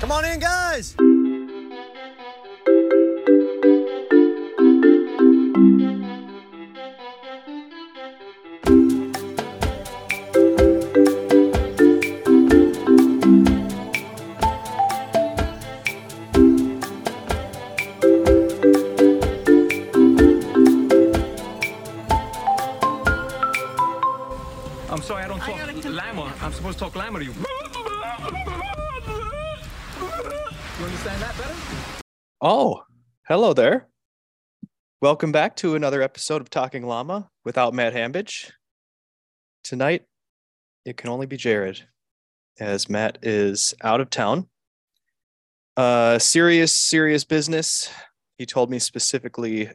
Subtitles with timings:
[0.00, 0.96] Come on in, guys.
[33.50, 33.88] Hello there.
[35.02, 38.52] Welcome back to another episode of Talking Llama without Matt Hambidge.
[39.64, 40.04] Tonight,
[40.84, 41.82] it can only be Jared,
[42.60, 44.46] as Matt is out of town.
[45.76, 47.92] Uh, serious, serious business.
[48.38, 49.68] He told me specifically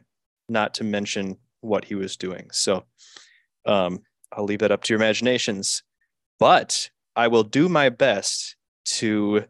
[0.48, 2.48] not to mention what he was doing.
[2.52, 2.82] So
[3.66, 3.98] um,
[4.32, 5.82] I'll leave that up to your imaginations.
[6.38, 8.56] But I will do my best
[8.86, 9.44] to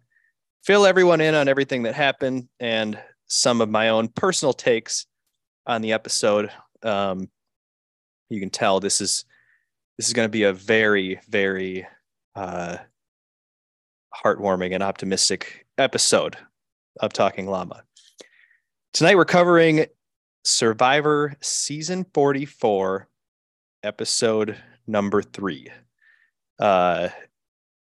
[0.65, 5.07] fill everyone in on everything that happened and some of my own personal takes
[5.67, 6.51] on the episode.
[6.83, 7.29] Um,
[8.29, 9.25] you can tell this is
[9.99, 11.87] this is going to be a very very
[12.35, 12.79] uh,
[14.15, 16.37] heartwarming and optimistic episode
[17.01, 17.83] of Talking Llama.
[18.93, 19.87] Tonight we're covering
[20.45, 23.09] Survivor season 44
[23.83, 25.71] episode number 3.
[26.59, 27.09] Uh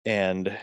[0.05, 0.57] and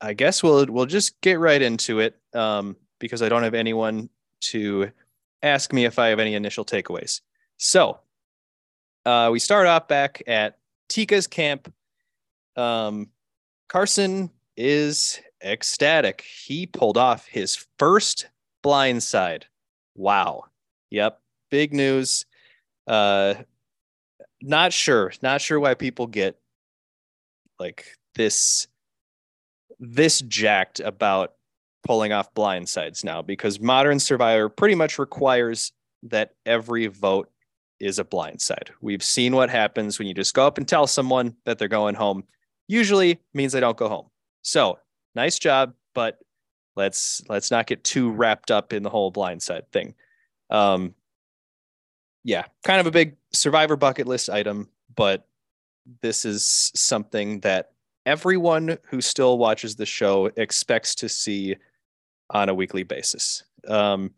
[0.00, 4.08] I guess we'll we'll just get right into it um, because I don't have anyone
[4.42, 4.92] to
[5.42, 7.20] ask me if I have any initial takeaways.
[7.56, 7.98] So
[9.04, 11.72] uh, we start off back at Tika's camp.
[12.56, 13.08] Um,
[13.68, 16.22] Carson is ecstatic.
[16.22, 18.28] He pulled off his first
[18.62, 19.46] blind side.
[19.94, 20.44] Wow.
[20.90, 21.20] Yep.
[21.50, 22.26] Big news.
[22.86, 23.34] Uh,
[24.42, 25.12] not sure.
[25.22, 26.38] Not sure why people get
[27.58, 28.66] like this
[29.78, 31.34] this jacked about
[31.84, 35.72] pulling off blind sides now because modern survivor pretty much requires
[36.04, 37.30] that every vote
[37.78, 38.70] is a blind side.
[38.80, 41.94] We've seen what happens when you just go up and tell someone that they're going
[41.94, 42.24] home.
[42.68, 44.06] Usually means they don't go home.
[44.42, 44.78] So,
[45.14, 46.18] nice job, but
[46.76, 49.94] let's let's not get too wrapped up in the whole blind side thing.
[50.50, 50.94] Um
[52.22, 55.26] yeah, kind of a big survivor bucket list item, but
[56.02, 57.72] this is something that
[58.06, 61.56] everyone who still watches the show expects to see
[62.30, 63.44] on a weekly basis.
[63.66, 64.12] Um,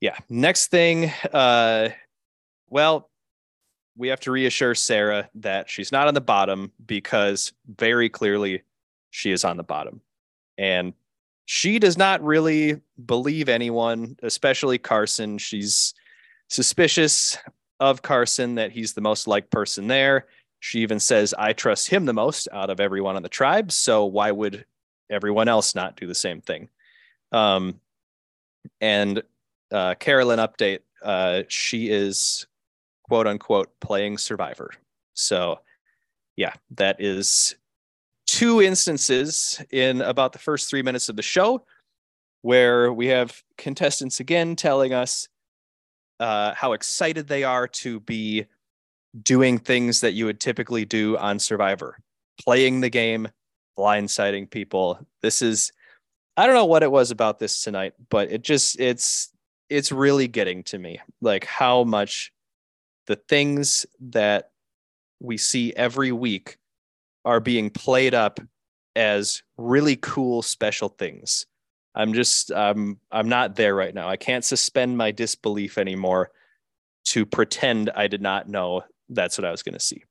[0.00, 0.16] yeah.
[0.28, 1.90] Next thing, uh,
[2.68, 3.08] well,
[3.96, 8.62] we have to reassure Sarah that she's not on the bottom because very clearly
[9.10, 10.00] she is on the bottom.
[10.58, 10.94] And
[11.44, 15.38] she does not really believe anyone, especially Carson.
[15.38, 15.94] She's
[16.48, 17.36] suspicious
[17.80, 20.26] of Carson that he's the most liked person there.
[20.60, 23.72] She even says, I trust him the most out of everyone on the tribe.
[23.72, 24.64] So why would
[25.12, 26.68] everyone else not do the same thing?
[27.30, 27.80] Um,
[28.80, 29.22] and
[29.70, 32.46] uh, Carolyn update, uh, she is
[33.04, 34.70] quote unquote playing Survivor.
[35.14, 35.60] So
[36.36, 37.56] yeah, that is
[38.26, 41.64] two instances in about the first three minutes of the show
[42.40, 45.28] where we have contestants again telling us
[46.20, 48.46] uh, how excited they are to be
[49.22, 51.98] doing things that you would typically do on Survivor,
[52.40, 53.28] playing the game,
[53.78, 54.98] blindsiding people.
[55.20, 55.72] This is
[56.36, 59.32] I don't know what it was about this tonight, but it just it's
[59.68, 61.00] it's really getting to me.
[61.20, 62.32] Like how much
[63.06, 64.50] the things that
[65.20, 66.58] we see every week
[67.24, 68.40] are being played up
[68.96, 71.46] as really cool special things.
[71.94, 74.08] I'm just um I'm not there right now.
[74.08, 76.30] I can't suspend my disbelief anymore
[77.04, 80.04] to pretend I did not know that's what I was going to see.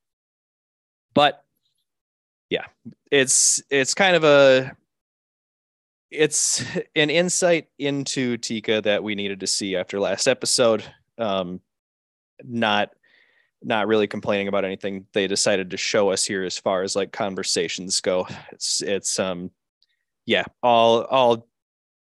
[1.14, 1.44] But
[2.52, 2.66] yeah,
[3.10, 4.76] it's it's kind of a
[6.12, 6.64] it's
[6.96, 10.84] an insight into Tika that we needed to see after last episode.
[11.18, 11.62] Um,
[12.44, 12.92] not
[13.64, 17.14] not really complaining about anything they decided to show us here as far as like
[17.14, 18.28] conversations go.
[18.52, 19.50] It's it's um
[20.26, 21.48] yeah, all all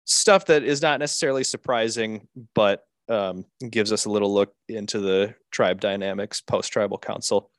[0.05, 5.35] stuff that is not necessarily surprising, but um, gives us a little look into the
[5.51, 7.51] tribe dynamics post tribal council.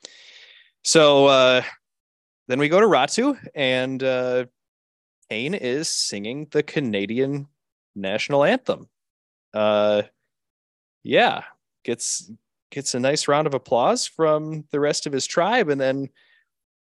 [0.82, 1.62] So uh,
[2.50, 4.46] then we go to Ratu, and uh,
[5.28, 7.46] Kane is singing the Canadian
[7.94, 8.88] national anthem.
[9.54, 10.02] Uh,
[11.02, 11.44] yeah,
[11.84, 12.30] gets
[12.70, 16.08] gets a nice round of applause from the rest of his tribe, and then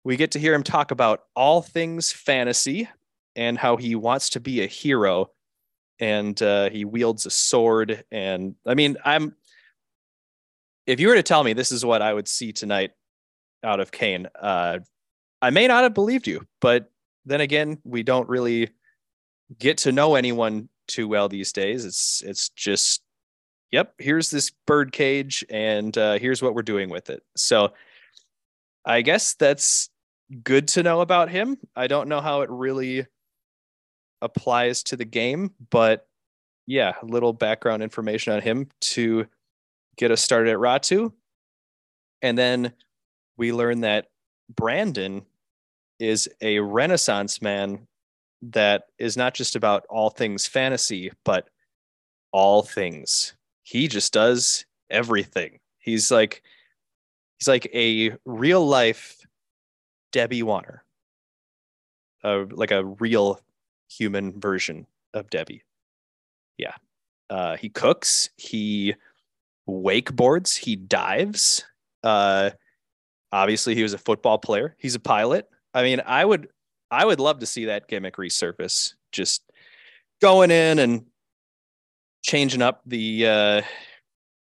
[0.03, 2.87] we get to hear him talk about all things fantasy
[3.35, 5.31] and how he wants to be a hero
[5.99, 8.03] and uh, he wields a sword.
[8.11, 9.35] And I mean, I'm
[10.85, 12.91] if you were to tell me this is what I would see tonight
[13.63, 14.79] out of Kane, uh,
[15.41, 16.91] I may not have believed you, but
[17.25, 18.69] then again, we don't really
[19.59, 21.85] get to know anyone too well these days.
[21.85, 23.01] It's it's just
[23.71, 27.23] yep, here's this bird cage and uh, here's what we're doing with it.
[27.35, 27.73] So
[28.85, 29.89] I guess that's
[30.43, 31.57] good to know about him.
[31.75, 33.05] I don't know how it really
[34.21, 36.07] applies to the game, but
[36.67, 39.27] yeah, a little background information on him to
[39.97, 41.11] get us started at Ratu.
[42.21, 42.73] And then
[43.37, 44.07] we learn that
[44.49, 45.25] Brandon
[45.99, 47.87] is a renaissance man
[48.41, 51.49] that is not just about all things fantasy, but
[52.31, 53.33] all things.
[53.63, 55.59] He just does everything.
[55.79, 56.43] He's like
[57.39, 59.25] he's like a real life
[60.11, 60.83] Debbie Wanner.
[62.23, 63.39] Uh, like a real
[63.89, 65.63] human version of Debbie.
[66.57, 66.73] Yeah.
[67.29, 68.95] Uh, he cooks, he
[69.67, 71.65] wakeboards, he dives.
[72.03, 72.51] Uh,
[73.35, 74.75] obviously, he was a football player.
[74.79, 75.47] He's a pilot.
[75.73, 76.47] I mean, I would
[76.89, 78.93] I would love to see that gimmick resurface.
[79.11, 79.43] Just
[80.21, 81.05] going in and
[82.23, 83.61] changing up the uh,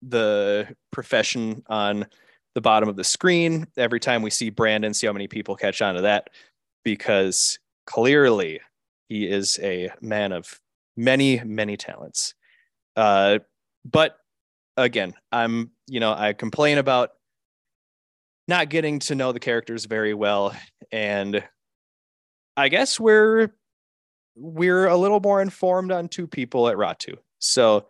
[0.02, 2.08] the profession on
[2.56, 4.94] the bottom of the screen every time we see Brandon.
[4.94, 6.30] See how many people catch on to that
[6.84, 8.62] because clearly
[9.10, 10.60] he is a man of
[10.96, 12.34] many many talents.
[12.96, 13.40] Uh,
[13.84, 14.18] but
[14.78, 17.12] again, I'm you know I complain about
[18.50, 20.54] not getting to know the characters very well
[20.92, 21.44] and
[22.58, 23.54] I guess we're
[24.36, 27.16] we're a little more informed on two people at Ratu.
[27.40, 27.86] So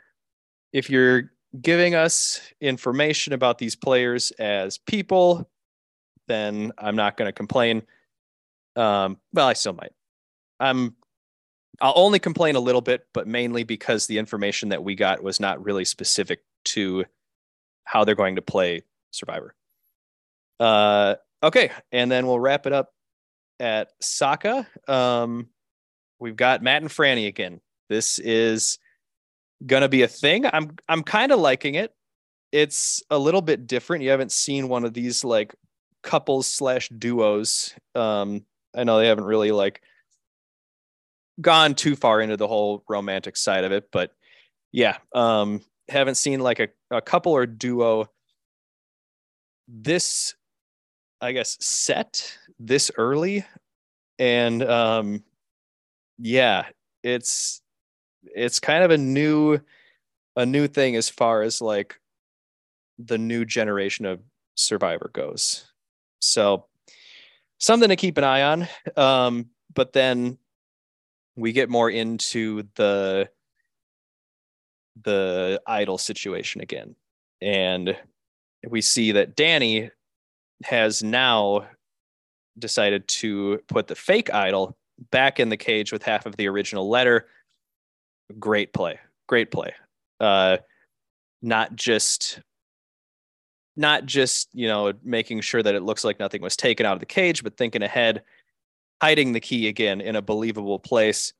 [0.74, 5.50] if you're giving us information about these players as people,
[6.28, 7.84] then I'm not going to complain.
[8.76, 9.92] Um, well, I still might.
[10.60, 10.96] I'm.
[11.82, 15.40] I'll only complain a little bit, but mainly because the information that we got was
[15.40, 17.06] not really specific to
[17.86, 19.56] how they're going to play Survivor.
[20.60, 22.90] Uh, okay, and then we'll wrap it up
[23.60, 24.66] at Soka.
[24.90, 25.48] Um,
[26.20, 27.62] we've got Matt and Frannie again.
[27.90, 28.78] This is
[29.66, 30.46] gonna be a thing.
[30.46, 31.94] I'm I'm kind of liking it.
[32.52, 34.04] It's a little bit different.
[34.04, 35.54] You haven't seen one of these like
[36.04, 37.74] couples slash duos.
[37.96, 38.46] Um,
[38.76, 39.82] I know they haven't really like
[41.42, 44.12] gone too far into the whole romantic side of it, but
[44.72, 48.10] yeah, um, haven't seen like a, a couple or duo
[49.68, 50.36] this
[51.22, 53.46] I guess set this early.
[54.18, 55.24] And um
[56.18, 56.66] yeah
[57.04, 57.62] it's
[58.24, 59.60] it's kind of a new
[60.36, 62.00] a new thing as far as like
[62.98, 64.20] the new generation of
[64.56, 65.72] survivor goes.
[66.20, 66.66] So
[67.60, 68.68] something to keep an eye on.
[68.98, 70.38] Um but then
[71.36, 73.30] we get more into the
[75.04, 76.96] the idol situation again.
[77.42, 77.96] And
[78.68, 79.92] we see that danny
[80.64, 81.68] has now
[82.58, 84.76] decided to put the fake idol
[85.12, 87.28] back in the cage with half of the original letter.
[88.38, 89.00] Great play.
[89.28, 89.74] Great play.
[90.20, 90.58] Uh,
[91.42, 92.42] not just
[93.76, 97.00] not just, you know, making sure that it looks like nothing was taken out of
[97.00, 98.24] the cage, but thinking ahead,
[99.02, 101.32] hiding the key again in a believable place,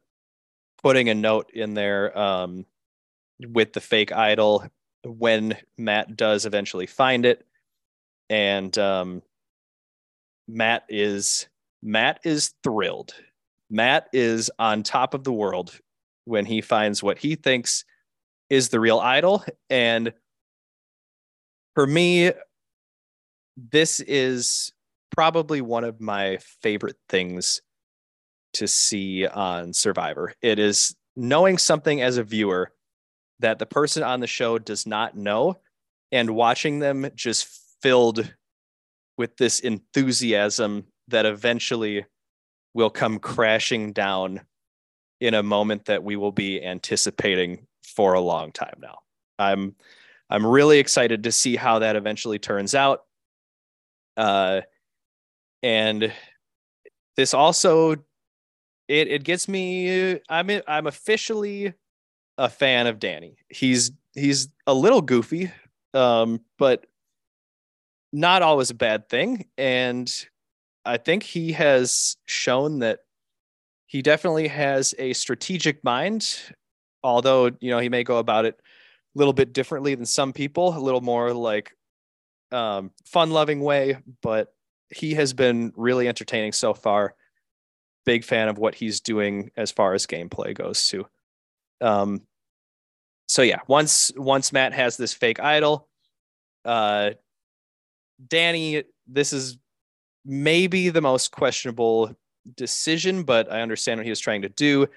[0.82, 2.66] putting a note in there um,
[3.46, 4.64] with the fake idol
[5.04, 7.46] when Matt does eventually find it
[8.30, 9.22] and um,
[10.48, 11.48] Matt is
[11.82, 13.14] Matt is thrilled.
[13.70, 15.80] Matt is on top of the world
[16.26, 17.86] when he finds what he thinks
[18.50, 19.44] is the real idol.
[19.70, 20.14] And
[21.76, 22.32] for me,
[23.56, 24.72] this is
[25.12, 27.62] probably one of my favorite things
[28.54, 30.34] to see on Survivor.
[30.42, 32.72] It is knowing something as a viewer
[33.40, 35.60] that the person on the show does not know
[36.12, 37.48] and watching them just
[37.82, 38.34] filled
[39.18, 42.06] with this enthusiasm that eventually
[42.74, 44.42] will come crashing down
[45.20, 49.00] in a moment that we will be anticipating for a long time now.
[49.38, 49.76] I'm
[50.30, 53.02] I'm really excited to see how that eventually turns out.
[54.16, 54.62] Uh,
[55.64, 56.14] and
[57.18, 57.94] this also
[58.88, 61.74] it it gets me I'm I'm officially
[62.38, 63.38] a fan of Danny.
[63.50, 65.52] He's he's a little goofy,
[65.94, 66.86] um, but
[68.12, 69.46] not always a bad thing.
[69.58, 70.12] And
[70.86, 73.00] I think he has shown that
[73.86, 76.40] he definitely has a strategic mind,
[77.04, 78.56] although, you know, he may go about it
[79.16, 81.76] a little bit differently than some people, a little more like
[82.52, 84.54] um, fun loving way, but
[84.90, 87.16] he has been really entertaining so far.
[88.06, 91.06] Big fan of what he's doing as far as gameplay goes too.
[91.82, 92.22] Um,
[93.28, 95.88] so yeah, once once Matt has this fake idol,
[96.66, 97.12] uh,
[98.28, 99.58] Danny, this is
[100.26, 102.16] maybe the most questionable
[102.56, 104.88] decision, but I understand what he was trying to do.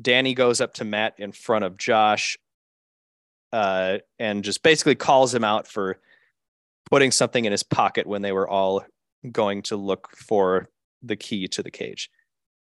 [0.00, 2.36] Danny goes up to Matt in front of Josh
[3.52, 5.98] uh, and just basically calls him out for
[6.90, 8.84] putting something in his pocket when they were all
[9.30, 10.68] going to look for
[11.02, 12.10] the key to the cage.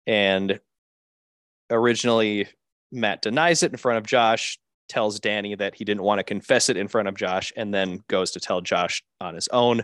[0.06, 0.58] And
[1.70, 2.48] originally,
[2.90, 4.58] Matt denies it in front of Josh,
[4.88, 8.02] tells Danny that he didn't want to confess it in front of Josh, and then
[8.08, 9.82] goes to tell Josh on his own.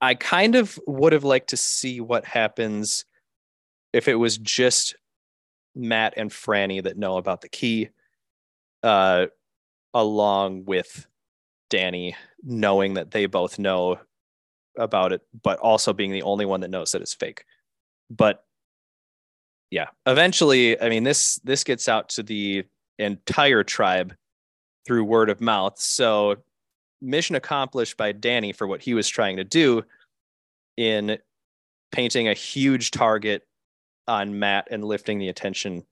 [0.00, 3.04] I kind of would have liked to see what happens
[3.92, 4.96] if it was just
[5.74, 7.90] Matt and Frannie that know about the key,
[8.82, 9.26] uh,
[9.94, 11.06] along with
[11.70, 13.98] Danny knowing that they both know
[14.76, 17.44] about it, but also being the only one that knows that it's fake.
[18.10, 18.44] But
[19.70, 22.64] yeah, eventually, I mean this this gets out to the
[23.02, 24.14] entire tribe
[24.86, 25.78] through word of mouth.
[25.78, 26.36] So
[27.00, 29.82] mission accomplished by Danny for what he was trying to do
[30.76, 31.18] in
[31.90, 33.46] painting a huge target
[34.08, 35.84] on Matt and lifting the attention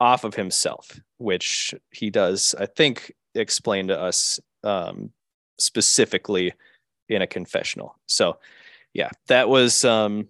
[0.00, 5.10] off of himself, which he does, I think, explain to us um,
[5.58, 6.52] specifically
[7.08, 7.96] in a confessional.
[8.06, 8.38] So,
[8.94, 10.28] yeah, that was um,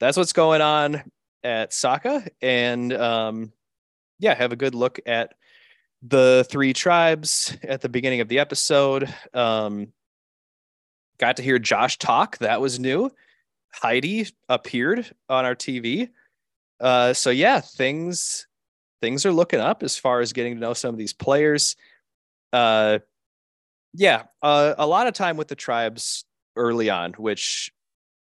[0.00, 1.02] that's what's going on
[1.42, 3.52] at Soka, and um,
[4.18, 5.34] yeah, have a good look at
[6.02, 9.12] the three tribes at the beginning of the episode.
[9.32, 9.92] Um,
[11.18, 12.38] got to hear Josh talk.
[12.38, 13.10] That was new.
[13.72, 16.10] Heidi appeared on our TV.
[16.80, 18.46] Uh, so yeah, things
[19.00, 21.76] things are looking up as far as getting to know some of these players.
[22.52, 22.98] Uh,
[23.94, 26.24] yeah, uh, a lot of time with the tribes
[26.56, 27.72] early on, which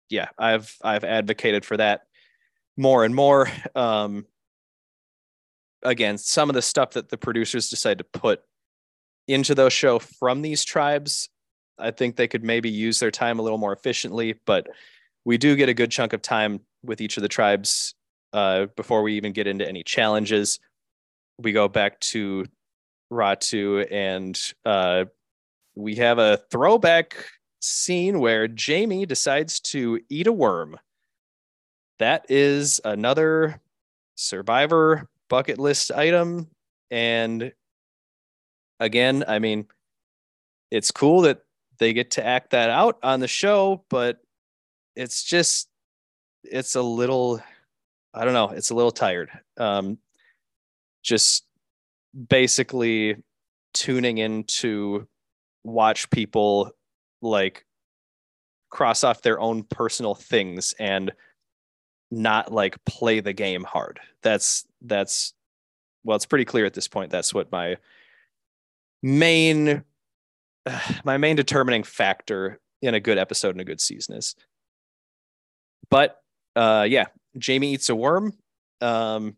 [0.09, 2.01] yeah, I've I've advocated for that
[2.77, 3.50] more and more.
[3.75, 4.25] Um,
[5.84, 8.41] again, some of the stuff that the producers decide to put
[9.27, 11.29] into those show from these tribes,
[11.77, 14.39] I think they could maybe use their time a little more efficiently.
[14.46, 14.67] But
[15.25, 17.93] we do get a good chunk of time with each of the tribes
[18.34, 20.60] uh, before we even get into any challenges.
[21.38, 22.46] We go back to
[23.12, 25.05] Ratu and uh,
[25.75, 27.15] we have a throwback
[27.62, 30.77] scene where Jaime decides to eat a worm.
[32.00, 33.60] That is another
[34.15, 36.48] survivor bucket list item.
[36.91, 37.51] And
[38.79, 39.67] again, I mean,
[40.72, 41.41] it's cool that
[41.79, 44.19] they get to act that out on the show, but
[44.96, 45.69] it's just,
[46.43, 47.41] it's a little,
[48.13, 49.29] I don't know, it's a little tired.
[49.57, 49.98] Um,
[51.03, 51.46] just
[52.29, 53.17] basically
[53.74, 55.07] tuning into
[55.63, 56.72] watch people
[57.22, 57.65] like
[58.69, 61.12] cross off their own personal things and
[62.11, 63.99] not like play the game hard.
[64.21, 65.33] That's that's
[66.03, 67.11] well, it's pretty clear at this point.
[67.11, 67.77] That's what my
[69.03, 69.83] main
[71.03, 74.35] my main determining factor in a good episode and a good season is.
[75.89, 76.17] But
[76.55, 77.05] uh yeah,
[77.45, 78.33] Jaime eats a worm.
[78.81, 79.35] Um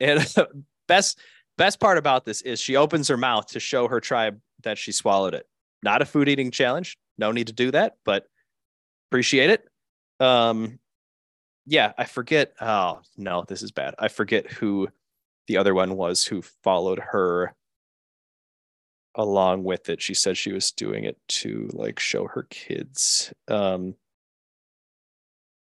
[0.00, 0.34] and
[0.88, 1.18] best
[1.56, 4.92] best part about this is she opens her mouth to show her tribe that she
[4.92, 5.46] swallowed it.
[5.82, 6.98] Not a food eating challenge.
[7.16, 8.26] No need to do that, but
[9.10, 9.68] appreciate it.
[10.20, 10.78] Um
[11.68, 12.54] yeah, I forget.
[12.60, 13.94] Oh no, this is bad.
[13.98, 14.88] I forget who
[15.46, 17.54] the other one was who followed her
[19.14, 20.00] along with it.
[20.00, 23.32] She said she was doing it to like show her kids.
[23.48, 23.96] Um,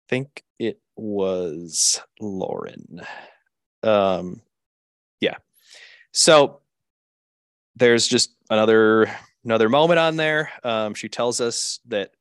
[0.08, 3.00] think it was Lauren.
[3.82, 4.42] Um,
[5.20, 5.36] yeah.
[6.12, 6.60] So
[7.74, 9.10] there's just another
[9.44, 10.52] another moment on there.
[10.62, 12.12] Um, she tells us that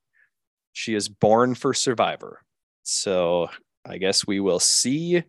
[0.73, 2.41] she is born for Survivor.
[2.89, 3.49] So
[3.85, 5.23] I guess we will see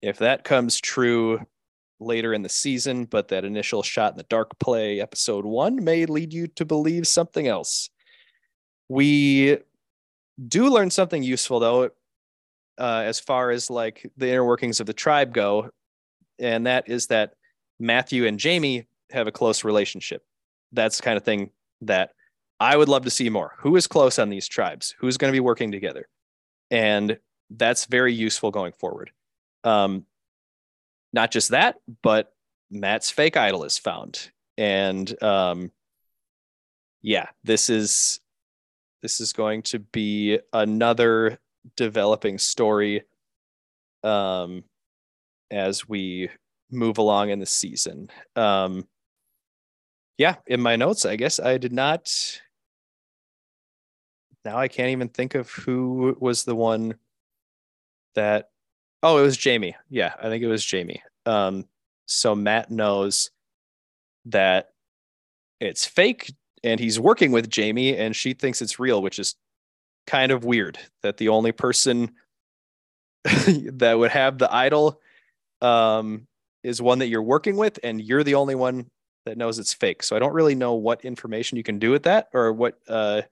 [0.00, 1.40] if that comes true
[1.98, 6.06] later in the season, but that initial shot in the dark play, episode one, may
[6.06, 7.90] lead you to believe something else.
[8.88, 9.58] We
[10.46, 11.90] do learn something useful, though,
[12.78, 15.70] uh, as far as like the inner workings of the tribe go,
[16.38, 17.32] and that is that
[17.80, 20.22] Matthew and Jaime have a close relationship.
[20.70, 22.12] That's the kind of thing that
[22.60, 23.54] I would love to see more.
[23.58, 24.94] Who is close on these tribes?
[25.00, 26.06] Who's going to be working together?
[26.70, 27.18] And
[27.50, 29.10] that's very useful going forward.
[29.64, 30.04] Um,
[31.12, 32.32] not just that, but
[32.70, 35.72] Matt's fake idol is found, and um,
[37.02, 38.20] yeah, this is
[39.02, 41.38] this is going to be another
[41.76, 43.04] developing story
[44.02, 44.64] um,
[45.50, 46.30] as we
[46.70, 48.10] move along in the season.
[48.36, 48.86] Um,
[50.18, 52.12] yeah, in my notes, I guess I did not
[54.48, 56.94] now I can't even think of who was the one
[58.14, 58.50] that
[59.02, 59.76] oh it was Jaime.
[59.90, 61.02] Yeah, I think it was Jaime.
[61.26, 61.66] Um
[62.06, 63.30] so Matt knows
[64.24, 64.70] that
[65.60, 66.32] it's fake
[66.64, 69.36] and he's working with Jaime and she thinks it's real, which is
[70.06, 72.12] kind of weird that the only person
[73.24, 75.00] that would have the idol
[75.60, 76.26] um,
[76.62, 78.86] is one that you're working with, and you're the only one
[79.26, 80.02] that knows it's fake.
[80.02, 83.22] So I don't really know what information you can do with that, or what uh,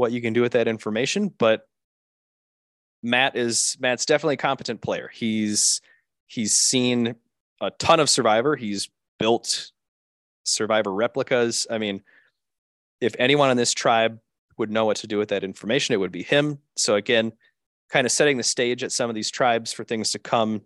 [0.00, 1.28] what you can do with that information.
[1.28, 1.68] But
[3.02, 5.10] Matt is Matt's definitely a competent player.
[5.12, 5.80] He's
[6.26, 7.14] he's seen
[7.60, 8.56] a ton of Survivor.
[8.56, 8.88] He's
[9.18, 9.70] built
[10.44, 11.66] Survivor replicas.
[11.70, 12.02] I mean,
[13.00, 14.18] if anyone on this tribe
[14.56, 16.58] would know what to do with that information, it would be him.
[16.76, 17.32] So again,
[17.90, 20.62] kind of setting the stage at some of these tribes for things to come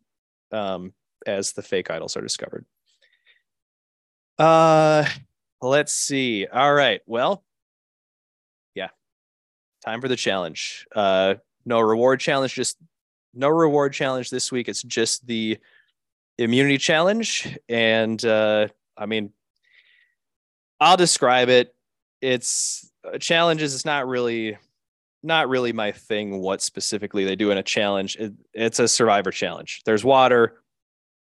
[0.52, 0.92] um,
[1.26, 2.64] as the fake idols are discovered.
[4.38, 5.06] Uh,
[5.60, 6.46] let's see.
[6.46, 7.00] All right.
[7.06, 7.43] Well,
[9.84, 10.86] time for the challenge.
[10.94, 12.54] Uh, no reward challenge.
[12.54, 12.78] Just
[13.34, 14.68] no reward challenge this week.
[14.68, 15.58] It's just the
[16.38, 19.32] immunity challenge, and uh, I mean,
[20.80, 21.74] I'll describe it.
[22.20, 23.74] It's uh, challenges.
[23.74, 24.56] It's not really
[25.22, 28.16] not really my thing what specifically they do in a challenge.
[28.16, 29.82] It, it's a survivor challenge.
[29.86, 30.60] There's water.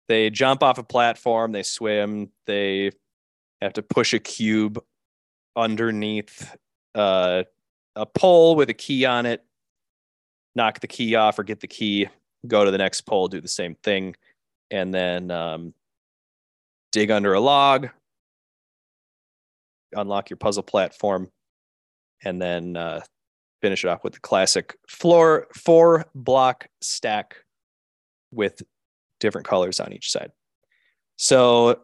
[0.07, 2.91] They jump off a platform, they swim, they
[3.61, 4.81] have to push a cube
[5.55, 6.55] underneath
[6.95, 7.43] uh,
[7.99, 9.43] a pole with a key on it,
[10.55, 12.07] knock the key off or get the key,
[12.47, 14.15] go to the next pole, do the same thing,
[14.71, 15.73] and then um,
[16.93, 17.89] dig under a log,
[19.93, 21.29] unlock your puzzle platform,
[22.23, 23.01] and then uh,
[23.61, 27.35] finish it off with the classic floor four block stack
[28.31, 28.61] with
[29.19, 30.31] different colors on each side.
[31.17, 31.81] So,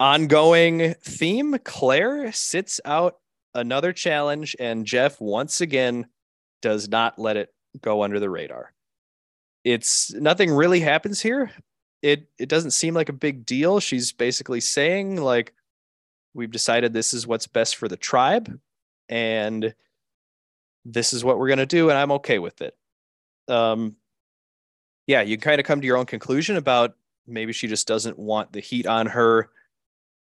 [0.00, 3.18] ongoing theme Claire sits out
[3.54, 6.06] another challenge, and Jeff once again
[6.62, 8.72] does not let it go under the radar.
[9.64, 11.50] It's nothing really happens here.
[12.02, 13.80] It it doesn't seem like a big deal.
[13.80, 15.54] She's basically saying like
[16.34, 18.58] we've decided this is what's best for the tribe
[19.08, 19.74] and
[20.84, 22.76] this is what we're going to do and i'm okay with it
[23.48, 23.96] um
[25.06, 26.94] yeah you kind of come to your own conclusion about
[27.26, 29.50] maybe she just doesn't want the heat on her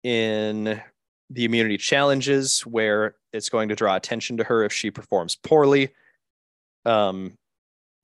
[0.03, 0.81] in
[1.33, 5.91] the immunity challenges where it's going to draw attention to her if she performs poorly
[6.85, 7.37] um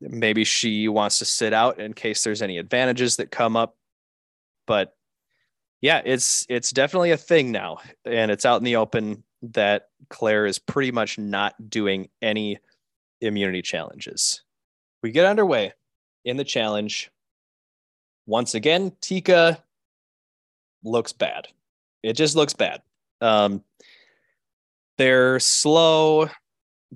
[0.01, 3.77] maybe she wants to sit out in case there's any advantages that come up
[4.67, 4.97] but
[5.81, 10.47] yeah it's it's definitely a thing now and it's out in the open that Claire
[10.47, 12.59] is pretty much not doing any
[13.21, 14.43] immunity challenges.
[15.03, 15.73] We get underway
[16.25, 17.11] in the challenge.
[18.27, 19.63] Once again, Tika
[20.83, 21.49] looks bad.
[22.03, 22.83] It just looks bad.
[23.21, 23.63] Um,
[24.97, 26.29] they're slow.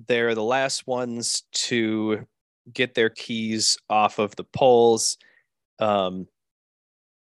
[0.07, 2.25] They're the last ones to
[2.71, 5.17] get their keys off of the poles.
[5.79, 6.27] Um,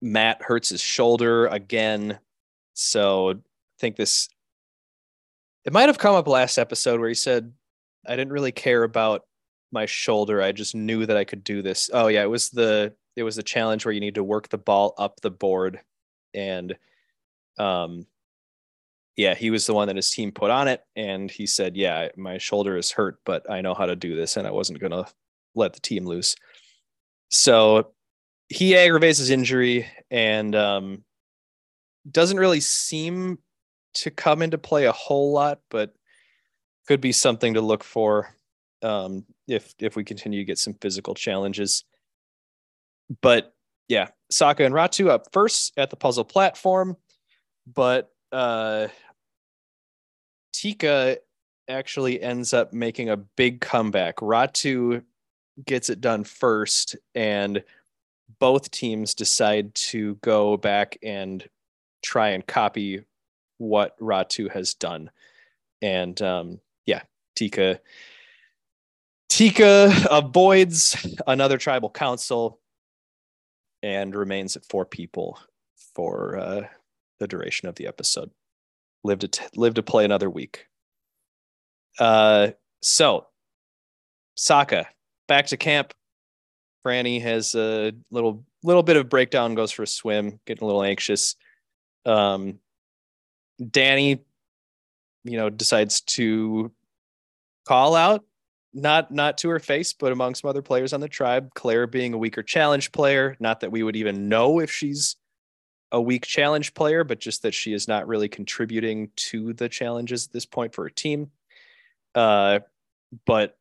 [0.03, 2.18] Matt hurts his shoulder again.
[2.75, 3.35] So I
[3.79, 4.29] think this
[5.64, 7.53] it might have come up last episode where he said,
[8.07, 9.22] I didn't really care about
[9.72, 10.40] my shoulder.
[10.40, 11.90] I just knew that I could do this.
[11.92, 14.59] Oh yeah, it was the it was the challenge where you need to work the
[14.59, 15.81] ball up the board
[16.35, 16.77] and
[17.59, 18.07] um
[19.16, 22.09] yeah, he was the one that his team put on it and he said, "Yeah,
[22.16, 24.92] my shoulder is hurt, but I know how to do this and I wasn't going
[24.92, 25.07] to
[25.55, 26.37] let the team loose."
[27.31, 27.92] So
[28.48, 31.05] he aggravates his injury and um
[32.11, 33.38] doesn't really seem
[33.94, 35.94] to come into play a whole lot, but
[36.87, 38.35] could be something to look for
[38.83, 41.85] um, if if we continue to get some physical challenges.
[43.22, 43.52] But
[43.88, 46.96] yeah, Soka and Ratu up first at the puzzle platform,
[47.66, 48.88] but uh,
[50.57, 51.19] Tika
[51.69, 54.16] actually ends up making a big comeback.
[54.16, 55.03] Ratu
[55.66, 57.62] gets it done first, and
[58.38, 61.47] both teams decide to go back and
[62.03, 63.05] try and copy
[63.59, 65.11] what Ratu has done.
[65.83, 67.03] And um, yeah,
[67.35, 67.81] Tika
[69.29, 72.61] Tika avoids another tribal council
[73.83, 75.38] and remains at four people
[75.95, 76.62] for uh,
[77.19, 78.31] the duration of the episode.
[79.07, 80.66] Live to t- live to play another week.
[81.99, 82.51] Uh,
[82.83, 83.27] so
[84.37, 84.87] Soka
[85.29, 85.95] back to camp.
[86.85, 90.83] Frannie has a little little bit of breakdown, goes for a swim, getting a little
[90.83, 91.37] anxious.
[92.05, 92.59] Um,
[93.71, 94.25] Danny,
[95.25, 96.73] you know, decides to
[97.64, 98.25] call out
[98.75, 101.51] not not to her face, but among some other players on the tribe.
[101.55, 103.37] Claire being a weaker challenge player.
[103.38, 105.16] Not that we would even know if she's
[105.92, 110.27] a weak challenge player, but just that she is not really contributing to the challenges
[110.27, 111.31] at this point for her team.
[112.14, 112.61] Uh,
[113.25, 113.57] but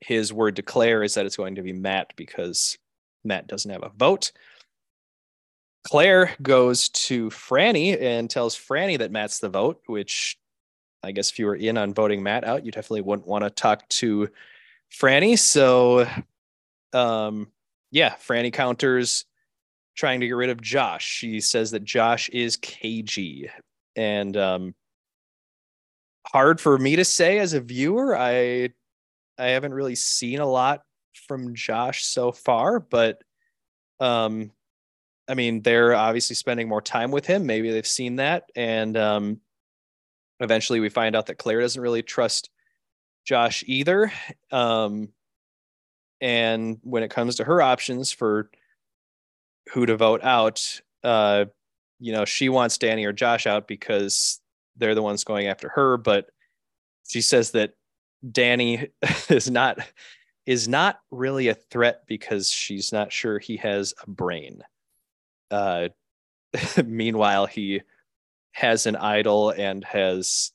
[0.00, 2.76] his word to Claire is that it's going to be Matt because
[3.24, 4.32] Matt doesn't have a vote.
[5.86, 10.36] Claire goes to Frannie and tells Frannie that Matt's the vote, which
[11.02, 13.50] I guess if you were in on voting Matt out, you definitely wouldn't want to
[13.50, 14.28] talk to
[14.92, 15.38] Frannie.
[15.38, 16.08] So,
[16.92, 17.52] um,
[17.92, 19.24] yeah, Frannie counters.
[19.96, 21.04] Trying to get rid of Josh.
[21.06, 23.50] She says that Josh is cagey
[23.96, 24.74] and um
[26.26, 28.16] hard for me to say as a viewer.
[28.16, 28.70] I
[29.38, 30.82] I haven't really seen a lot
[31.26, 33.22] from Josh so far, but
[33.98, 34.52] um
[35.28, 37.46] I mean, they're obviously spending more time with him.
[37.46, 39.40] Maybe they've seen that and um
[40.40, 42.50] eventually we find out that Claire doesn't really trust
[43.24, 44.12] Josh either.
[44.52, 45.08] Um
[46.20, 48.50] and when it comes to her options for
[49.72, 51.46] who to vote out, uh,
[51.98, 54.40] you know, she wants Danny or Josh out because
[54.76, 55.96] they're the ones going after her.
[55.96, 56.26] But
[57.06, 57.74] she says that
[58.30, 58.88] Danny
[59.28, 59.78] is not
[60.46, 64.62] is not really a threat because she's not sure he has a brain.
[65.50, 65.88] Uh,
[66.84, 67.82] meanwhile, he
[68.52, 70.52] has an idol and has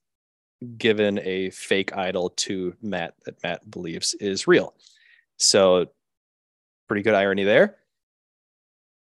[0.78, 4.74] given a fake idol to Matt that Matt believes is real.
[5.38, 5.88] So,
[6.88, 7.78] pretty good irony there.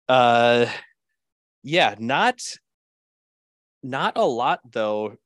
[0.08, 0.66] Uh,
[1.62, 2.40] yeah, not
[3.82, 5.16] not a lot though.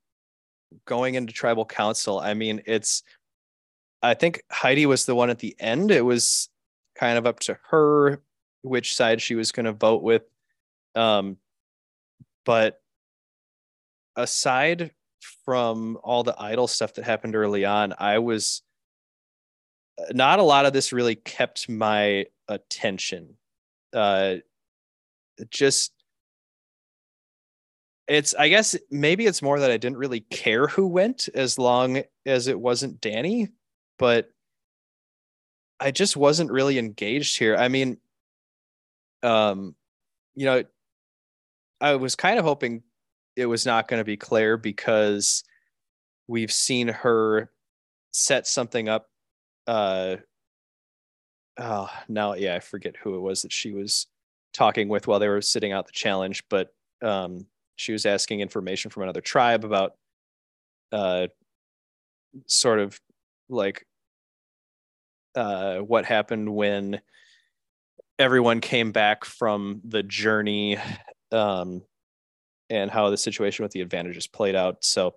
[0.85, 3.03] Going into tribal council, I mean, it's.
[4.03, 5.91] I think Heidi was the one at the end.
[5.91, 6.49] It was
[6.97, 8.21] kind of up to her
[8.63, 10.23] which side she was going to vote with.
[10.95, 11.39] Um,
[12.45, 12.81] but
[14.17, 14.93] aside
[15.45, 18.63] from all the idol stuff that happened early on, I was
[20.13, 23.37] not a lot of this really kept my attention.
[23.93, 24.37] Uh,
[25.51, 25.93] just
[28.09, 32.03] it's I guess maybe it's more that I didn't really care who went as long
[32.25, 33.49] as it wasn't Danny,
[33.99, 34.31] but
[35.81, 37.57] I just wasn't really engaged here.
[37.57, 37.99] I mean,
[39.23, 39.75] um,
[40.35, 40.63] you know,
[41.81, 42.83] I was kind of hoping
[43.35, 45.43] it was not going to be Claire because
[46.29, 47.51] we've seen her
[48.13, 49.11] set something up
[49.67, 50.17] uh
[51.59, 54.07] oh now yeah i forget who it was that she was
[54.57, 58.91] talking with while they were sitting out the challenge but um she was asking information
[58.91, 59.93] from another tribe about
[60.93, 61.27] uh
[62.47, 62.99] sort of
[63.49, 63.87] like
[65.35, 67.01] uh what happened when
[68.19, 70.79] everyone came back from the journey
[71.33, 71.83] um
[72.71, 75.15] and how the situation with the advantages played out so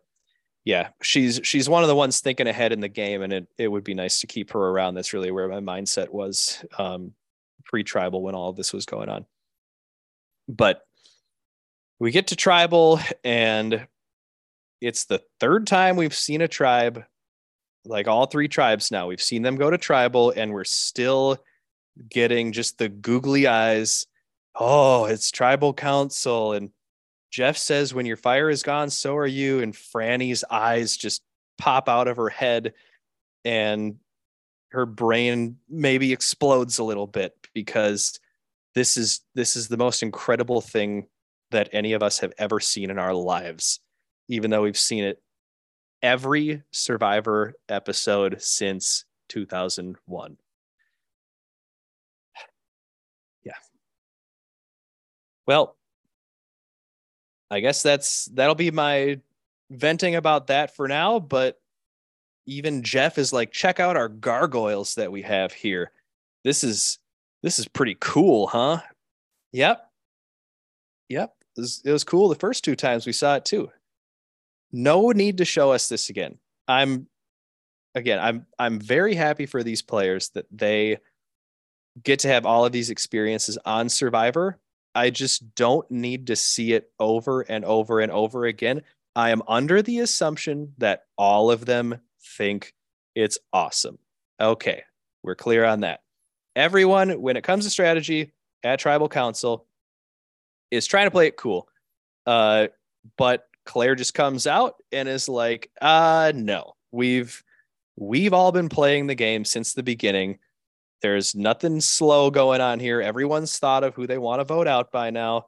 [0.65, 3.67] yeah, she's she's one of the ones thinking ahead in the game, and it it
[3.67, 4.93] would be nice to keep her around.
[4.93, 7.13] That's really where my mindset was um,
[7.65, 9.25] pre-tribal when all of this was going on.
[10.47, 10.85] But
[11.99, 13.87] we get to tribal, and
[14.81, 17.03] it's the third time we've seen a tribe,
[17.85, 19.07] like all three tribes now.
[19.07, 21.37] We've seen them go to tribal, and we're still
[22.09, 24.07] getting just the googly eyes.
[24.55, 26.71] Oh, it's tribal council, and
[27.31, 29.61] Jeff says, when your fire is gone, so are you.
[29.61, 31.21] And Frannie's eyes just
[31.59, 32.73] pop out of her head
[33.45, 33.97] and
[34.69, 38.19] her brain maybe explodes a little bit because
[38.75, 41.07] this is this is the most incredible thing
[41.51, 43.79] that any of us have ever seen in our lives
[44.27, 45.21] even though we've seen it
[46.01, 50.37] every survivor episode since 2001
[53.43, 53.53] yeah
[55.47, 55.75] well
[57.51, 59.19] I guess that's that'll be my
[59.69, 61.19] venting about that for now.
[61.19, 61.59] But
[62.49, 65.91] even Jeff is like, check out our gargoyles that we have here.
[66.43, 66.99] This is
[67.43, 68.81] this is pretty cool, huh?
[69.53, 69.89] Yep.
[71.09, 71.33] Yep.
[71.57, 73.71] It was, it was cool the first two times we saw it too.
[74.71, 76.37] No need to show us this again.
[76.67, 77.07] I'm
[77.95, 80.97] again, I'm I'm very happy for these players that they
[82.03, 84.59] get to have all of these experiences on Survivor
[84.95, 88.81] I just don't need to see it over and over and over again.
[89.15, 91.99] I am under the assumption that all of them
[92.37, 92.73] think
[93.15, 93.97] it's awesome.
[94.39, 94.83] Okay,
[95.23, 96.01] we're clear on that.
[96.55, 98.31] Everyone, when it comes to strategy
[98.63, 99.65] at Tribal Council,
[100.71, 101.67] is trying to play it cool.
[102.25, 102.67] Uh,
[103.17, 107.43] but Claire just comes out and is like, uh, no, we've
[107.97, 110.39] we've all been playing the game since the beginning.
[111.01, 113.01] There's nothing slow going on here.
[113.01, 115.47] Everyone's thought of who they want to vote out by now.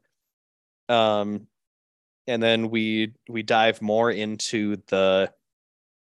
[0.87, 1.47] Um,
[2.27, 5.31] and then we we dive more into the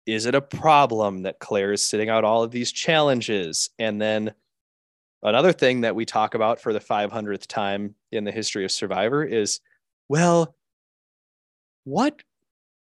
[0.07, 3.69] is it a problem that Claire is sitting out all of these challenges?
[3.77, 4.33] And then
[5.21, 9.23] another thing that we talk about for the 500th time in the history of Survivor
[9.23, 9.59] is
[10.07, 10.55] well,
[11.83, 12.23] what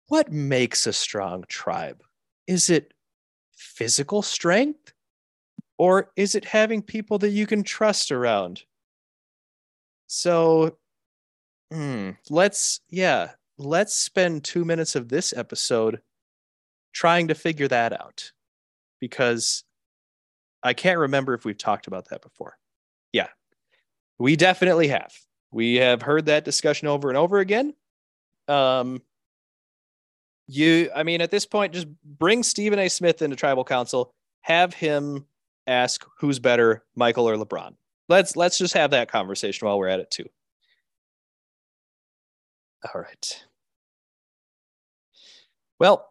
[0.07, 2.03] what makes a strong tribe?
[2.47, 2.95] Is it
[3.57, 4.93] physical strength?
[5.77, 8.63] Or is it having people that you can trust around?
[10.09, 10.79] So,
[11.71, 16.01] hmm, let's, yeah, let's spend two minutes of this episode
[16.99, 18.33] trying to figure that out
[18.99, 19.63] because
[20.65, 22.59] I can't remember if we've talked about that before.
[23.13, 23.29] Yeah,
[24.19, 25.15] we definitely have.
[25.53, 27.73] We have heard that discussion over and over again.
[28.49, 29.01] Um,
[30.49, 32.89] you, I mean, at this point, just bring Stephen A.
[32.89, 35.25] Smith into tribal council, have him
[35.69, 37.77] ask who's better, Michael or LeBron.
[38.09, 40.27] Let's let's just have that conversation while we're at it too.
[42.93, 43.45] All right.
[45.79, 46.09] Well,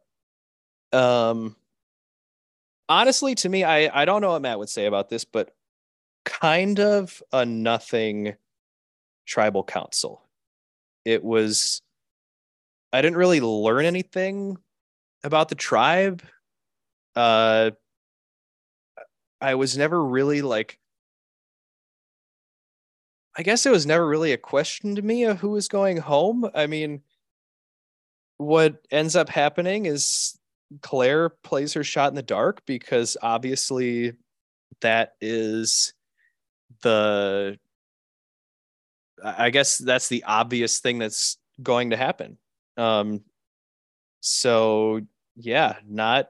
[0.93, 1.56] um,
[2.89, 5.54] honestly, to me, I I don't know what Matt would say about this, but
[6.26, 8.36] kind of a nothing
[9.26, 10.21] tribal council.
[11.06, 11.82] It was
[12.91, 14.58] I didn't really learn anything
[15.23, 16.23] about the tribe.
[17.15, 17.71] Uh
[19.39, 20.80] I was never really like
[23.38, 26.50] I guess it was never really a question to me of who was going home.
[26.56, 27.04] I mean,
[28.38, 30.38] what ends up happening is
[30.82, 34.13] Claire plays her shot in the dark because obviously
[34.82, 35.93] that is
[36.82, 37.58] the
[39.23, 42.38] I guess that's the obvious thing that's going to happen.
[42.75, 43.21] Um
[44.19, 45.01] so
[45.36, 46.30] yeah, not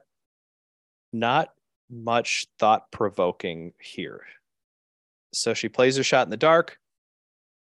[1.12, 1.50] not
[1.90, 4.22] much thought provoking here.
[5.32, 6.78] So she plays her shot in the dark.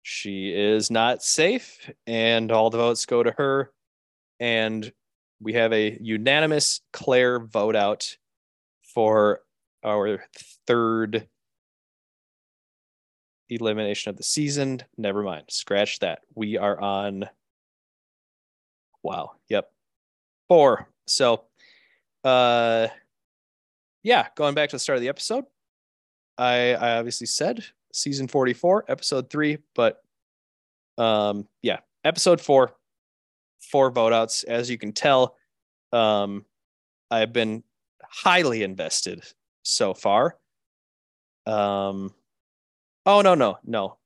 [0.01, 3.71] She is not safe, and all the votes go to her.
[4.39, 4.91] And
[5.43, 8.17] we have a unanimous Claire vote out
[8.81, 9.41] for
[9.83, 10.23] our
[10.65, 11.27] third
[13.49, 14.81] elimination of the season.
[14.97, 15.45] Never mind.
[15.49, 16.19] Scratch that.
[16.33, 17.29] We are on.
[19.03, 19.33] Wow.
[19.49, 19.69] Yep.
[20.47, 20.87] Four.
[21.07, 21.43] So,
[22.23, 22.87] uh,
[24.03, 25.45] yeah, going back to the start of the episode,
[26.37, 30.01] I I obviously said season 44, episode three, but
[30.97, 32.75] um, yeah, episode four,
[33.71, 34.43] four vote outs.
[34.43, 35.35] As you can tell,
[35.91, 36.45] um,
[37.09, 37.63] I've been
[38.03, 39.23] highly invested
[39.63, 40.37] so far.
[41.45, 42.13] Um,
[43.05, 43.97] oh no, no, no,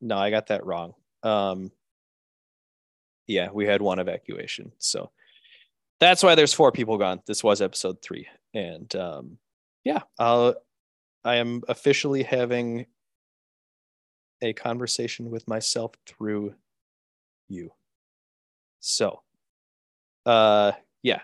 [0.00, 0.94] no, I got that wrong.
[1.22, 1.72] Um,
[3.26, 5.10] yeah, we had one evacuation, so
[6.00, 7.20] that's why there's four people gone.
[7.26, 9.38] This was episode three, and um,
[9.84, 10.54] yeah, I'll,
[11.24, 12.86] I am officially having
[14.40, 16.54] a conversation with myself through
[17.48, 17.72] you.
[18.80, 19.22] So,
[20.26, 21.20] uh, yeah,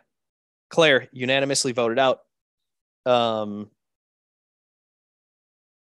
[0.70, 2.20] Claire unanimously voted out.
[3.06, 3.70] Um,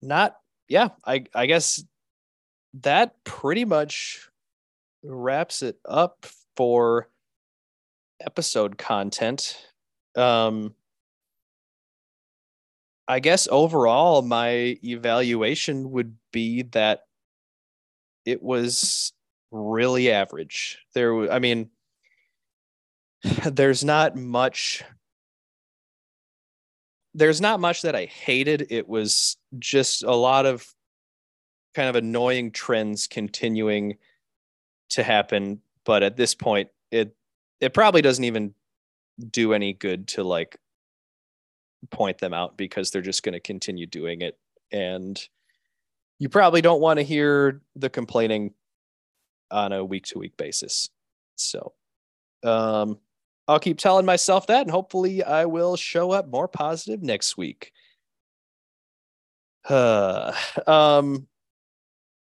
[0.01, 0.35] not,
[0.67, 1.83] yeah, I, I guess
[2.81, 4.29] that pretty much
[5.03, 7.09] wraps it up for
[8.21, 9.57] episode content.
[10.15, 10.73] Um,
[13.07, 17.01] I guess overall, my evaluation would be that
[18.25, 19.13] it was
[19.51, 20.79] really average.
[20.93, 21.69] There, I mean,
[23.45, 24.83] there's not much.
[27.13, 28.67] There's not much that I hated.
[28.69, 30.67] It was just a lot of
[31.73, 33.97] kind of annoying trends continuing
[34.89, 35.61] to happen.
[35.85, 37.15] But at this point, it
[37.61, 38.53] it probably doesn't even
[39.31, 40.57] do any good to like
[41.89, 44.37] point them out because they're just going to continue doing it
[44.71, 45.27] and
[46.19, 48.53] you probably don't want to hear the complaining
[49.51, 50.89] on a week to week basis.
[51.35, 51.73] So
[52.43, 52.99] um
[53.47, 57.71] i'll keep telling myself that and hopefully i will show up more positive next week.
[59.67, 60.33] Uh,
[60.67, 61.27] um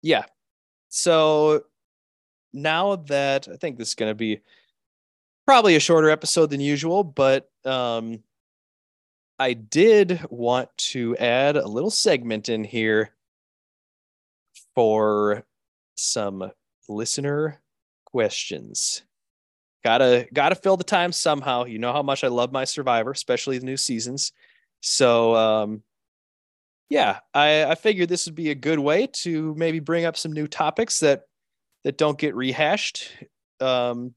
[0.01, 0.25] yeah.
[0.89, 1.63] So
[2.53, 4.39] now that i think this is going to be
[5.45, 8.23] probably a shorter episode than usual but um
[9.41, 13.11] I did want to add a little segment in here
[14.75, 15.45] for
[15.95, 16.51] some
[16.89, 17.61] listener
[18.05, 19.03] questions.
[19.83, 21.63] Gotta gotta fill the time somehow.
[21.63, 24.33] You know how much I love my Survivor, especially the new seasons.
[24.81, 25.83] So um,
[26.89, 30.33] yeah, I, I figured this would be a good way to maybe bring up some
[30.33, 31.23] new topics that
[31.83, 33.09] that don't get rehashed
[33.61, 34.13] um,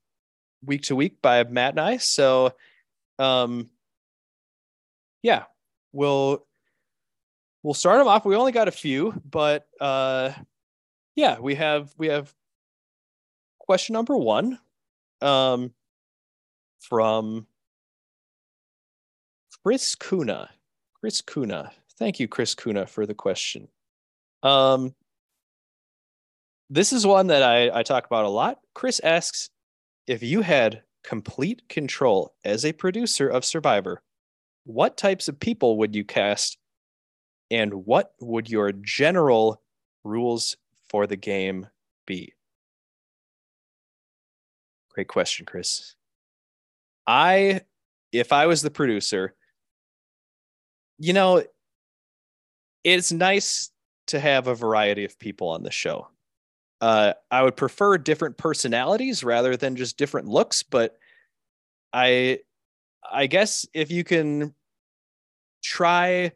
[0.64, 1.98] week to week by Matt and I.
[1.98, 2.54] So
[3.18, 3.70] um,
[5.22, 5.44] yeah,
[5.92, 6.44] we'll
[7.62, 8.24] we'll start them off.
[8.24, 10.32] We only got a few, but uh,
[11.14, 12.32] yeah, we have we have
[13.66, 14.58] question number one
[15.20, 15.72] um,
[16.80, 17.46] from
[19.64, 20.50] Chris Kuna.
[21.00, 21.72] Chris Kuna.
[21.98, 23.68] Thank you, Chris Kuna, for the question.
[24.42, 24.94] Um,
[26.68, 28.58] this is one that I, I talk about a lot.
[28.74, 29.50] Chris asks
[30.06, 34.02] if you had complete control as a producer of Survivor,
[34.64, 36.58] what types of people would you cast
[37.50, 39.60] and what would your general
[40.04, 40.56] rules
[40.88, 41.66] for the game
[42.06, 42.32] be?
[44.94, 45.94] Great question, Chris.
[47.06, 47.62] I,
[48.12, 49.34] if I was the producer,
[50.98, 51.42] you know,
[52.84, 53.70] it's nice
[54.08, 56.08] to have a variety of people on the show.
[56.80, 60.96] Uh, I would prefer different personalities rather than just different looks, but
[61.92, 62.40] I
[63.10, 64.54] I guess if you can
[65.62, 66.32] try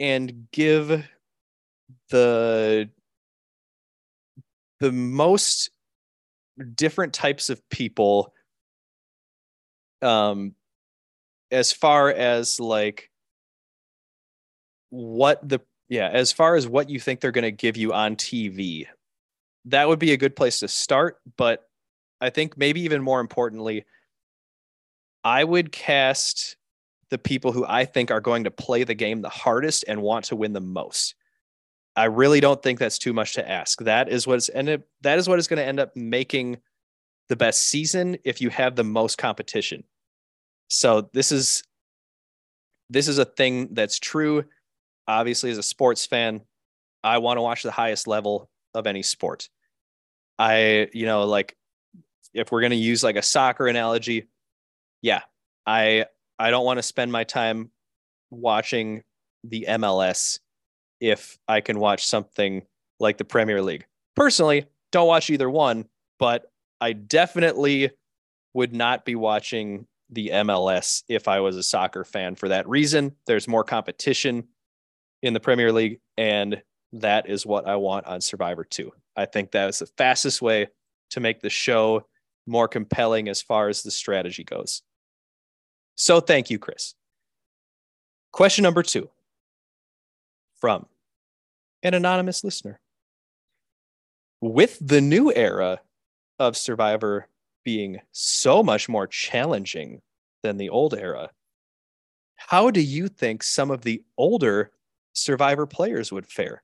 [0.00, 1.04] and give
[2.10, 2.90] the
[4.80, 5.70] the most
[6.74, 8.32] different types of people
[10.02, 10.54] um
[11.50, 13.10] as far as like
[14.90, 18.16] what the yeah as far as what you think they're going to give you on
[18.16, 18.86] TV
[19.66, 21.68] that would be a good place to start but
[22.20, 23.84] I think maybe even more importantly
[25.24, 26.56] I would cast
[27.10, 30.24] the people who I think are going to play the game the hardest and want
[30.26, 31.14] to win the most.
[31.94, 33.80] I really don't think that's too much to ask.
[33.80, 36.58] That is what's ended that is what is going to end up making
[37.28, 39.84] the best season if you have the most competition.
[40.68, 41.62] So this is
[42.88, 44.44] this is a thing that's true.
[45.08, 46.42] Obviously, as a sports fan,
[47.02, 49.48] I want to watch the highest level of any sport.
[50.38, 51.56] I, you know, like
[52.34, 54.28] if we're going to use like a soccer analogy,
[55.02, 55.22] yeah,
[55.66, 56.06] I
[56.38, 57.70] I don't want to spend my time
[58.30, 59.02] watching
[59.44, 60.38] the MLS
[61.02, 62.62] if I can watch something
[63.00, 63.84] like the Premier League.
[64.14, 65.86] Personally, don't watch either one,
[66.18, 67.90] but I definitely
[68.54, 73.16] would not be watching the MLS if I was a soccer fan for that reason.
[73.26, 74.46] There's more competition
[75.22, 76.62] in the Premier League, and
[76.92, 78.92] that is what I want on Survivor 2.
[79.16, 80.68] I think that is the fastest way
[81.10, 82.06] to make the show
[82.46, 84.82] more compelling as far as the strategy goes.
[85.96, 86.94] So thank you, Chris.
[88.32, 89.10] Question number two
[90.60, 90.86] from
[91.82, 92.80] an anonymous listener.
[94.40, 95.80] With the new era
[96.38, 97.28] of Survivor
[97.64, 100.02] being so much more challenging
[100.42, 101.30] than the old era,
[102.36, 104.72] how do you think some of the older
[105.12, 106.62] Survivor players would fare?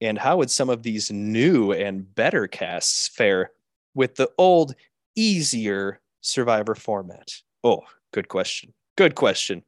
[0.00, 3.50] And how would some of these new and better casts fare
[3.94, 4.74] with the old,
[5.16, 7.32] easier Survivor format?
[7.62, 7.80] Oh,
[8.12, 8.74] good question.
[8.96, 9.64] Good question,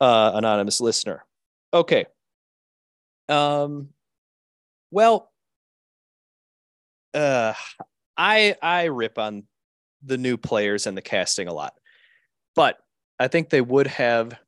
[0.00, 1.24] uh, anonymous listener.
[1.72, 2.06] Okay.
[3.28, 3.90] Um,
[4.90, 5.32] well,
[7.14, 7.54] uh,
[8.16, 9.44] I I rip on
[10.04, 11.74] the new players and the casting a lot,
[12.54, 12.78] but
[13.18, 14.38] I think they would have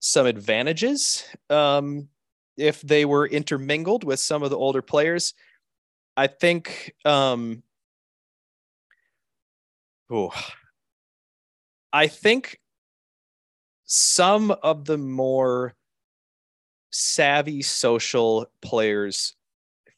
[0.00, 2.08] some advantages um,
[2.56, 5.34] if they were intermingled with some of the older players.
[6.16, 6.94] I think.
[7.04, 7.62] Um,
[10.10, 10.32] oh,
[11.92, 12.58] I think
[13.84, 15.74] some of the more
[16.92, 19.34] savvy social players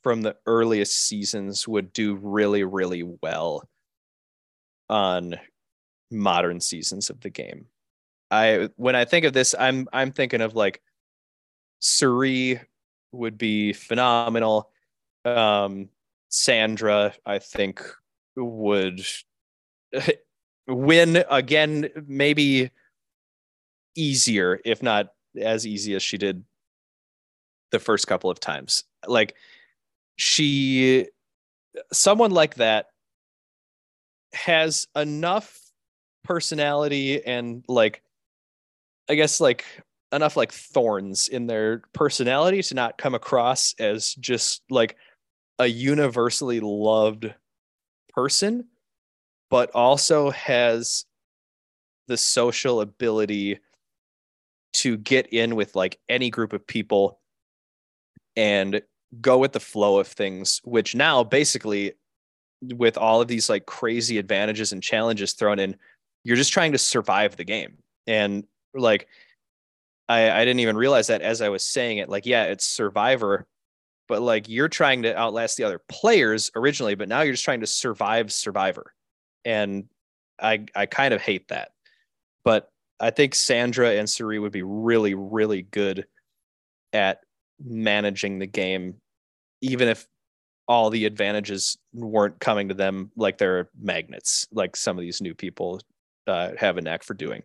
[0.02, 3.68] from the earliest seasons would do really, really well
[4.88, 5.34] on
[6.10, 7.66] modern seasons of the game.
[8.30, 10.80] I when I think of this, I'm I'm thinking of like
[11.80, 12.60] Cirie
[13.12, 14.70] would be phenomenal.
[15.24, 15.88] Um,
[16.28, 17.82] Sandra, I think,
[18.36, 19.04] would
[20.66, 22.70] win again, maybe
[23.94, 25.08] easier, if not
[25.40, 26.44] as easy as she did
[27.74, 28.84] the first couple of times.
[29.06, 29.34] Like
[30.16, 31.06] she
[31.92, 32.86] someone like that
[34.32, 35.58] has enough
[36.22, 38.00] personality and like
[39.08, 39.64] I guess like
[40.12, 44.96] enough like thorns in their personality to not come across as just like
[45.58, 47.34] a universally loved
[48.08, 48.68] person
[49.50, 51.04] but also has
[52.06, 53.58] the social ability
[54.72, 57.20] to get in with like any group of people
[58.36, 58.82] and
[59.20, 61.92] go with the flow of things, which now basically
[62.62, 65.76] with all of these like crazy advantages and challenges thrown in,
[66.24, 67.78] you're just trying to survive the game.
[68.06, 68.44] And
[68.74, 69.08] like
[70.08, 73.46] I, I didn't even realize that as I was saying it, like, yeah, it's survivor,
[74.08, 77.60] but like you're trying to outlast the other players originally, but now you're just trying
[77.60, 78.92] to survive survivor.
[79.44, 79.84] And
[80.40, 81.70] I I kind of hate that.
[82.44, 82.70] But
[83.00, 86.06] I think Sandra and Cirie would be really, really good
[86.92, 87.20] at
[87.62, 88.94] managing the game,
[89.60, 90.06] even if
[90.66, 95.34] all the advantages weren't coming to them like they're magnets, like some of these new
[95.34, 95.80] people
[96.26, 97.42] uh, have a knack for doing.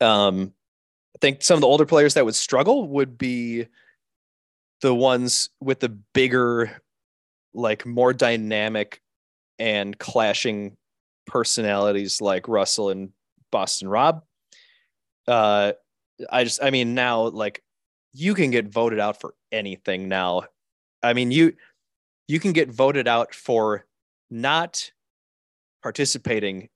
[0.00, 0.52] Um,
[1.16, 3.66] I think some of the older players that would struggle would be
[4.82, 6.80] the ones with the bigger,
[7.54, 9.00] like more dynamic
[9.58, 10.76] and clashing
[11.26, 13.10] personalities like Russell and
[13.50, 14.22] Boston Rob.
[15.26, 15.72] Uh,
[16.30, 17.62] I just, I mean, now like
[18.12, 20.42] you can get voted out for anything now.
[21.02, 21.54] I mean, you
[22.28, 23.86] you can get voted out for
[24.30, 24.90] not
[25.82, 26.68] participating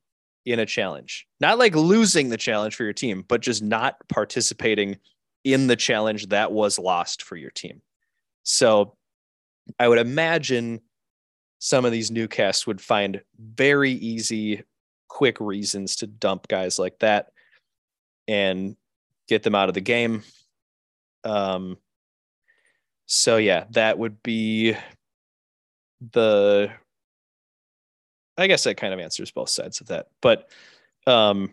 [0.44, 1.26] in a challenge.
[1.40, 4.98] Not like losing the challenge for your team, but just not participating
[5.44, 7.82] in the challenge that was lost for your team.
[8.42, 8.96] So
[9.78, 10.80] I would imagine
[11.58, 14.62] some of these new casts would find very easy,
[15.08, 17.28] quick reasons to dump guys like that
[18.28, 18.76] and
[19.28, 20.22] get them out of the game.
[21.24, 21.78] Um,
[23.06, 24.76] so yeah, that would be
[26.12, 26.70] the.
[28.36, 30.50] I guess that kind of answers both sides of that, but
[31.06, 31.52] um,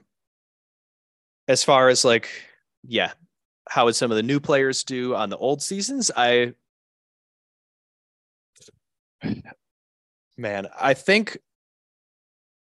[1.47, 2.29] as far as like,
[2.83, 3.11] yeah,
[3.69, 6.09] how would some of the new players do on the old seasons?
[6.15, 6.53] I,
[10.37, 11.37] man, I think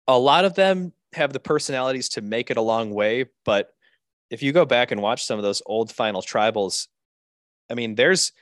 [0.07, 3.73] a lot of them have the personalities to make it a long way, but
[4.29, 6.87] if you go back and watch some of those old final tribals,
[7.71, 8.33] I mean, there's,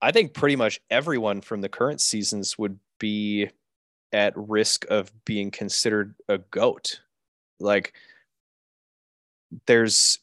[0.00, 3.50] I think pretty much everyone from the current seasons would be
[4.12, 7.00] at risk of being considered a goat.
[7.60, 7.92] Like,
[9.66, 10.18] there's,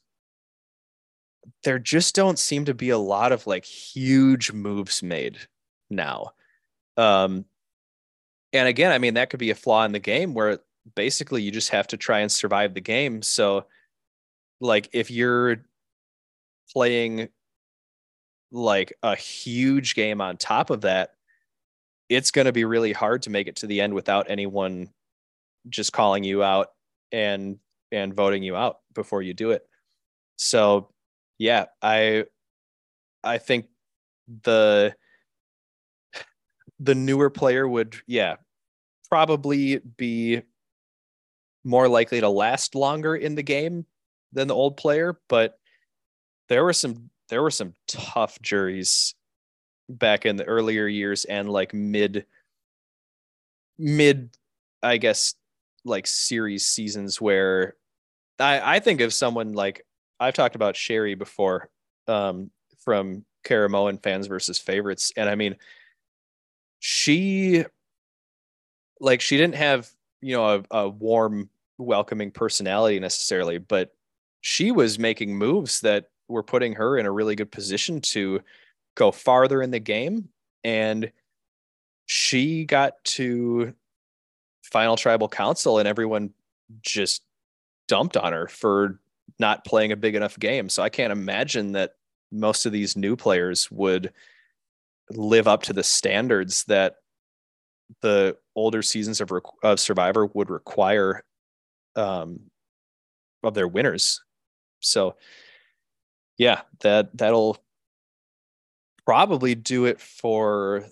[1.63, 5.37] there just don't seem to be a lot of like huge moves made
[5.89, 6.31] now.
[6.97, 7.45] Um,
[8.51, 10.59] and again, I mean, that could be a flaw in the game where
[10.95, 13.21] basically you just have to try and survive the game.
[13.21, 13.65] So,
[14.59, 15.65] like, if you're
[16.73, 17.29] playing
[18.51, 21.11] like a huge game on top of that,
[22.09, 24.89] it's going to be really hard to make it to the end without anyone
[25.69, 26.69] just calling you out
[27.11, 27.57] and
[27.91, 29.65] and voting you out before you do it.
[30.37, 30.89] So,
[31.37, 32.25] yeah, I
[33.23, 33.67] I think
[34.43, 34.95] the
[36.79, 38.35] the newer player would yeah,
[39.09, 40.41] probably be
[41.63, 43.85] more likely to last longer in the game
[44.31, 45.59] than the old player, but
[46.49, 49.15] there were some there were some tough juries
[49.89, 52.25] back in the earlier years and like mid
[53.77, 54.29] mid
[54.83, 55.35] I guess
[55.85, 57.75] like series seasons where
[58.39, 59.85] I I think of someone like
[60.19, 61.69] I've talked about Sherri before
[62.07, 65.11] um from Caramoan fans versus favorites.
[65.15, 65.55] And I mean
[66.79, 67.65] she
[68.99, 69.89] like she didn't have
[70.21, 73.93] you know a, a warm welcoming personality necessarily but
[74.41, 78.41] she was making moves that were putting her in a really good position to
[78.95, 80.29] go farther in the game.
[80.63, 81.11] And
[82.05, 83.73] she got to
[84.63, 86.31] final tribal council and everyone
[86.81, 87.23] just
[87.87, 88.99] dumped on her for
[89.39, 90.67] not playing a big enough game.
[90.69, 91.93] So i can't imagine that
[92.31, 94.11] most of these new players would
[95.11, 96.95] live up to the standards that
[98.01, 99.31] the older seasons of,
[99.63, 101.23] of survivor would require
[101.95, 102.41] um,
[103.43, 104.21] of their winners.
[104.81, 105.15] So
[106.37, 107.57] yeah, that that'll
[109.05, 110.85] probably do it for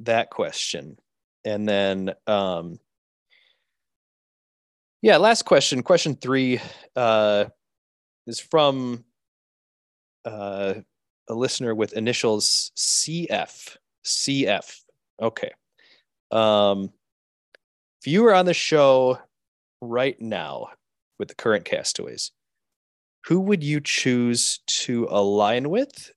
[0.00, 0.98] that question.
[1.44, 2.78] And then um
[5.02, 6.60] yeah, last question, question 3
[6.96, 7.46] uh
[8.26, 9.04] is from
[10.24, 10.74] uh
[11.28, 13.76] a listener with initials CF.
[14.04, 14.80] CF.
[15.22, 15.52] Okay.
[16.30, 16.90] Um
[18.00, 19.18] if you were on the show
[19.82, 20.68] right now
[21.18, 22.32] with the current castaways,
[23.30, 26.10] who would you choose to align with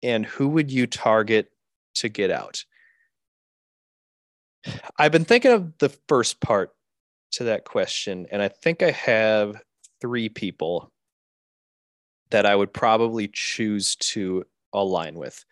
[0.00, 1.50] and who would you target
[1.92, 2.64] to get out?
[4.96, 6.70] I've been thinking of the first part
[7.32, 9.60] to that question, and I think I have
[10.00, 10.92] three people
[12.30, 15.44] that I would probably choose to align with.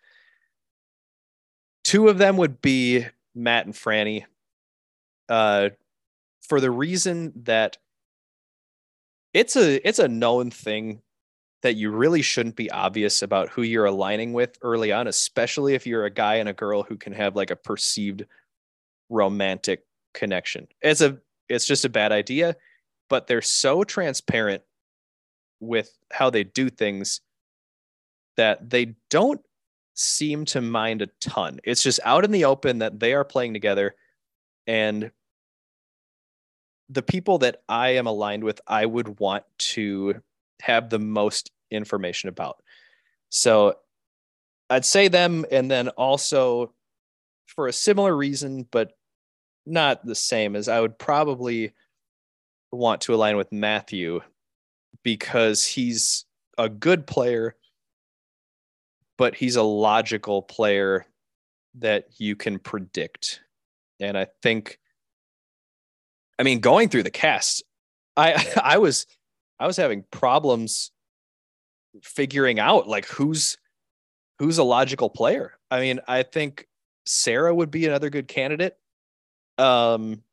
[1.83, 3.05] Two of them would be
[3.35, 4.23] Matt and Frannie,
[5.27, 5.71] uh,
[6.47, 7.79] for the reason that
[9.33, 11.01] it's a it's a known thing
[11.61, 15.85] that you really shouldn't be obvious about who you're aligning with early on, especially if
[15.85, 18.25] you're a guy and a girl who can have like a perceived
[19.09, 20.67] romantic connection.
[20.81, 21.19] It's a
[21.49, 22.55] it's just a bad idea,
[23.09, 24.63] but they're so transparent
[25.59, 27.21] with how they do things
[28.37, 29.41] that they don't
[29.93, 31.59] seem to mind a ton.
[31.63, 33.95] It's just out in the open that they are playing together
[34.65, 35.11] and
[36.91, 40.21] the people that I am aligned with, I would want to
[40.61, 42.61] have the most information about.
[43.29, 43.75] So
[44.69, 46.73] I'd say them, and then also
[47.45, 48.91] for a similar reason, but
[49.65, 51.71] not the same as I would probably
[52.71, 54.21] want to align with Matthew
[55.03, 56.25] because he's
[56.57, 57.55] a good player,
[59.17, 61.05] but he's a logical player
[61.75, 63.41] that you can predict.
[63.99, 64.79] And I think
[66.41, 67.63] I mean, going through the cast,
[68.17, 69.05] I I was
[69.59, 70.91] I was having problems
[72.01, 73.59] figuring out like who's
[74.39, 75.53] who's a logical player.
[75.69, 76.67] I mean, I think
[77.05, 78.75] Sarah would be another good candidate.
[79.59, 80.23] Um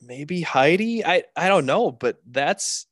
[0.00, 1.04] maybe Heidi.
[1.04, 2.86] I I don't know, but that's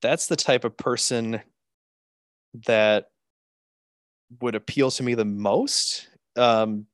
[0.00, 1.40] that's the type of person
[2.66, 3.06] that
[4.40, 6.08] would appeal to me the most.
[6.34, 6.86] Um,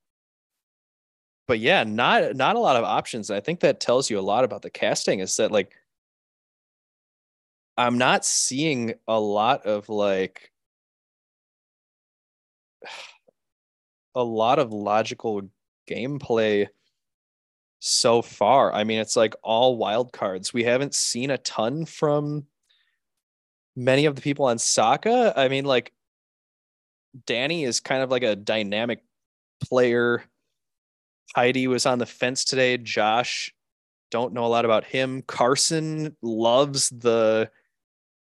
[1.48, 3.30] but yeah, not not a lot of options.
[3.30, 5.20] I think that tells you a lot about the casting.
[5.20, 5.74] Is that like
[7.76, 10.52] I'm not seeing a lot of like
[14.14, 15.42] a lot of logical
[15.88, 16.68] gameplay
[17.80, 18.72] so far.
[18.72, 20.52] I mean, it's like all wild cards.
[20.52, 22.46] We haven't seen a ton from
[23.76, 25.32] many of the people on Soka.
[25.36, 25.92] I mean, like
[27.26, 29.02] Danny is kind of like a dynamic
[29.62, 30.24] player.
[31.34, 32.76] Heidi was on the fence today.
[32.76, 33.52] Josh,
[34.10, 35.22] don't know a lot about him.
[35.22, 37.50] Carson loves the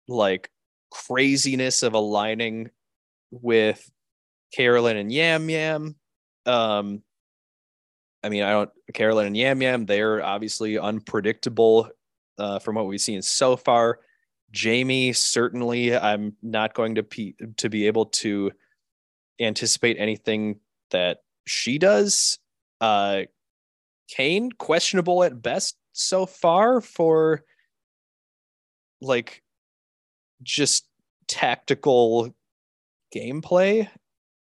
[0.09, 0.51] like
[0.91, 2.71] craziness of aligning
[3.31, 3.91] with
[4.55, 5.97] Carolyn and Yam Yam.
[6.47, 7.03] Um,
[8.23, 9.87] I mean, I don't Carolyn and Yam Yam.
[9.87, 11.89] They're obviously unpredictable
[12.39, 14.01] uh, from what we've seen so far.
[14.55, 18.51] Jaime, certainly, I'm not going to be to be able to
[19.41, 20.59] anticipate anything
[20.91, 22.39] that she does.
[22.81, 23.23] Uh,
[24.09, 27.45] Kane, questionable at best so far for
[29.01, 29.43] like
[30.43, 30.87] just
[31.29, 32.35] tactical
[33.15, 33.89] gameplay.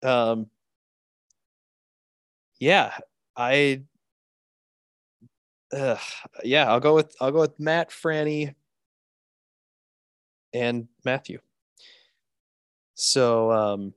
[0.02, 0.46] Um,
[2.58, 2.96] yeah,
[3.36, 3.82] I,
[5.72, 5.96] uh,
[6.42, 8.54] yeah, I'll go with I'll go with Matt, Frannie,
[10.52, 11.38] and Matthew.
[12.94, 13.94] So, um,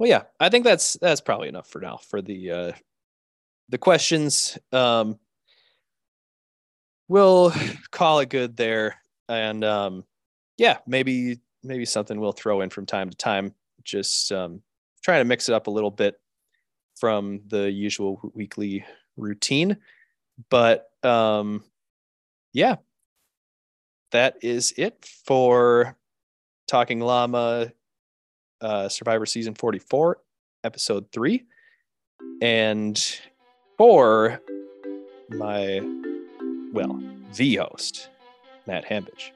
[0.00, 2.72] well, yeah, I think that's that's probably enough for now for the uh,
[3.68, 4.56] the questions.
[4.72, 5.18] Um,
[7.06, 7.52] we'll
[7.90, 8.96] call it good there,
[9.28, 10.04] and um,
[10.56, 13.54] yeah, maybe maybe something we'll throw in from time to time.
[13.84, 14.62] Just um,
[15.02, 16.18] trying to mix it up a little bit
[16.98, 18.86] from the usual weekly
[19.18, 19.76] routine.
[20.48, 21.62] But um,
[22.54, 22.76] yeah,
[24.12, 25.94] that is it for
[26.68, 27.72] Talking Llama
[28.60, 30.18] uh, Survivor Season 44,
[30.64, 31.44] Episode 3.
[32.42, 33.20] And
[33.76, 34.40] for
[35.30, 35.80] my,
[36.72, 37.02] well,
[37.36, 38.08] the host,
[38.66, 39.30] Matt Hambidge,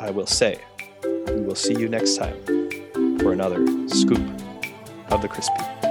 [0.00, 0.60] I will say
[1.02, 2.36] we will see you next time
[3.18, 4.22] for another scoop
[5.10, 5.87] of the crispy.